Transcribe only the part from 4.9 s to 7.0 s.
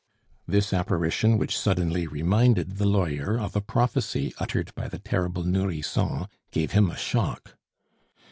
terrible Nourrisson, gave him a